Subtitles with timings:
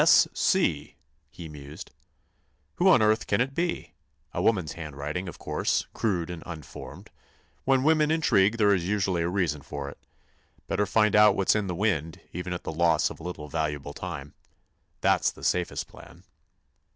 [0.03, 0.27] "'S.
[0.33, 0.95] C.,'"
[1.29, 1.91] he mused;
[2.77, 3.93] "who on earth can it be?
[4.33, 7.11] A woman's handwriting, of course, crude and unformed.
[7.65, 9.99] When women intrigue there is usually a reason for it.
[10.65, 13.93] Better find out what's in the wind, even at the loss of a little valuable
[13.93, 14.33] time.
[15.01, 16.23] That's the safest plan."